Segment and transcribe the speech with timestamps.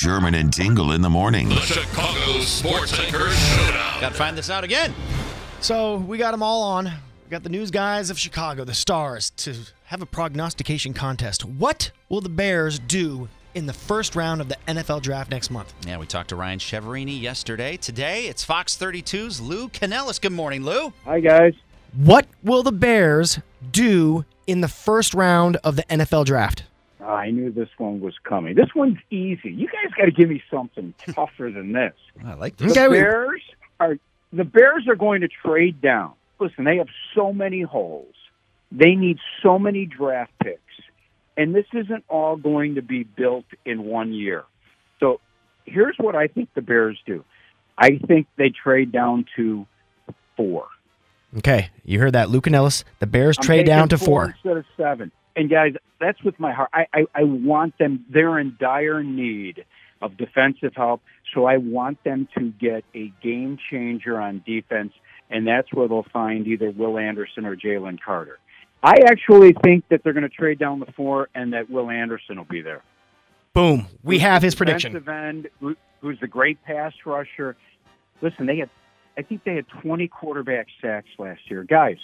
[0.00, 1.50] Sherman and Tingle in the morning.
[1.50, 4.00] The Chicago Sports Anchor Showdown.
[4.00, 4.94] Got to find this out again.
[5.60, 6.86] So we got them all on.
[6.86, 11.44] We got the news guys of Chicago, the Stars, to have a prognostication contest.
[11.44, 15.74] What will the Bears do in the first round of the NFL draft next month?
[15.86, 17.76] Yeah, we talked to Ryan Chiaverini yesterday.
[17.76, 20.18] Today, it's Fox 32's Lou Canellis.
[20.18, 20.94] Good morning, Lou.
[21.04, 21.52] Hi, guys.
[21.94, 23.38] What will the Bears
[23.70, 26.64] do in the first round of the NFL draft?
[27.12, 28.54] I knew this one was coming.
[28.54, 29.50] This one's easy.
[29.50, 31.94] You guys got to give me something tougher than this.
[32.24, 32.76] I like The this.
[32.76, 33.42] Okay, we- Bears
[33.78, 33.96] are
[34.32, 36.12] the Bears are going to trade down.
[36.38, 38.14] Listen, they have so many holes.
[38.72, 40.60] They need so many draft picks,
[41.36, 44.44] and this isn't all going to be built in one year.
[45.00, 45.20] So,
[45.66, 47.24] here's what I think the Bears do.
[47.76, 49.66] I think they trade down to
[50.36, 50.68] four.
[51.38, 52.30] Okay, you heard that.
[52.30, 52.84] Lou Canellis.
[53.00, 54.24] The Bears I'm trade down to taking four.
[54.30, 55.10] instead of seven.
[55.36, 56.70] And guys, that's with my heart.
[56.72, 58.04] I, I, I want them.
[58.10, 59.64] They're in dire need
[60.02, 61.02] of defensive help,
[61.34, 64.92] so I want them to get a game changer on defense,
[65.28, 68.38] and that's where they'll find either Will Anderson or Jalen Carter.
[68.82, 72.38] I actually think that they're going to trade down the four, and that Will Anderson
[72.38, 72.82] will be there.
[73.52, 73.86] Boom.
[74.02, 74.92] We Who's have his prediction.
[74.92, 77.56] Defensive end, who, who's the great pass rusher.
[78.22, 78.70] Listen, they had,
[79.18, 81.64] I think they had 20 quarterback sacks last year.
[81.64, 81.98] Guys,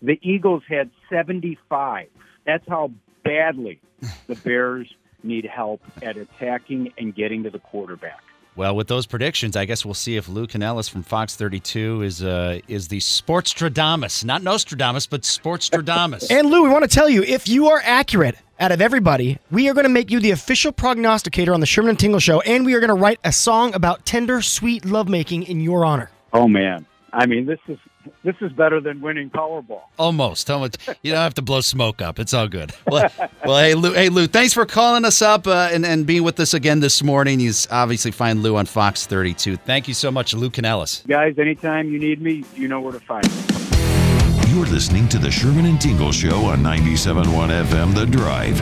[0.00, 2.08] the Eagles had 75.
[2.44, 2.90] That's how
[3.24, 3.80] badly
[4.26, 4.92] the Bears
[5.22, 8.20] need help at attacking and getting to the quarterback.
[8.54, 12.22] Well, with those predictions, I guess we'll see if Lou Canellis from Fox 32 is
[12.22, 16.30] uh, is the Sportstradamus, not Nostradamus, but Sportstradamus.
[16.30, 19.70] And Lou, we want to tell you if you are accurate out of everybody, we
[19.70, 22.66] are going to make you the official prognosticator on the Sherman and Tingle Show, and
[22.66, 26.10] we are going to write a song about tender, sweet lovemaking in your honor.
[26.34, 27.78] Oh man, I mean this is
[28.24, 29.82] this is better than winning Powerball.
[29.98, 30.50] Almost.
[30.50, 30.78] Almost.
[31.02, 32.18] You don't have to blow smoke up.
[32.18, 32.72] It's all good.
[32.92, 33.10] Well,
[33.46, 36.38] well hey, Lou, hey, Lou, thanks for calling us up uh, and, and being with
[36.40, 37.40] us again this morning.
[37.40, 39.56] You obviously find Lou on Fox 32.
[39.56, 41.06] Thank you so much, Lou Canellis.
[41.06, 44.54] Guys, anytime you need me, you know where to find me.
[44.54, 47.24] You're listening to the Sherman and Tingle Show on 97.1
[47.64, 48.60] FM The Drive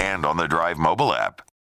[0.00, 1.42] and on the Drive mobile app.